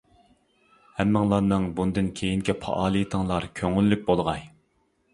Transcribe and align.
ھەممىڭلارنىڭ 0.99 1.69
بۇندىن 1.81 2.09
كېيىنكى 2.21 2.57
پائالىيەتلىرىڭلار 2.65 3.49
كۆڭۈللۈك 3.63 4.07
بولغاي! 4.13 4.47